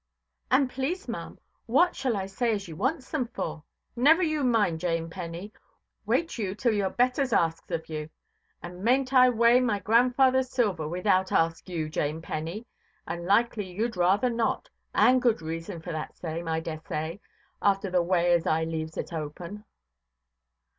"And 0.49 0.67
please, 0.67 1.05
maʼam, 1.05 1.37
what 1.67 1.95
shall 1.95 2.17
I 2.17 2.25
say 2.25 2.53
as 2.53 2.67
you 2.67 2.75
wants 2.75 3.11
them 3.11 3.27
for"? 3.27 3.61
"Never 3.95 4.23
you 4.23 4.43
mind, 4.43 4.79
Jane 4.79 5.11
Penny. 5.11 5.53
Wait 6.07 6.39
you 6.39 6.55
till 6.55 6.73
your 6.73 6.89
betters 6.89 7.31
asks 7.31 7.69
of 7.69 7.87
you. 7.87 8.09
And 8.63 8.81
maynʼt 8.83 9.13
I 9.13 9.29
weigh 9.29 9.59
my 9.59 9.79
grandfatherʼs 9.79 10.45
silver, 10.49 10.87
without 10.87 11.31
ask 11.31 11.69
you, 11.69 11.87
Jane 11.87 12.19
Penny? 12.19 12.65
And 13.05 13.27
likely 13.27 13.77
youʼd 13.77 13.95
rather 13.95 14.31
not, 14.31 14.71
and 14.95 15.21
good 15.21 15.39
reason 15.39 15.79
for 15.83 15.91
that 15.91 16.17
same, 16.17 16.47
I 16.47 16.61
dessay, 16.61 17.19
after 17.61 17.91
the 17.91 18.01
way 18.01 18.33
as 18.33 18.47
I 18.47 18.63
leaves 18.63 18.97
it 18.97 19.13
open". 19.13 19.65